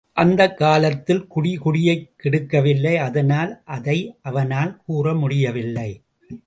அந்தக் 0.11 0.57
காலத்தில் 0.57 1.27
குடி 1.27 1.55
குடியைக் 1.55 2.11
கெடுக்கவில்லை 2.23 2.95
அதனால் 2.95 3.61
அதை 3.65 4.17
அவனால் 4.21 4.81
கூற 4.85 5.13
முடியவில்லை. 5.13 6.03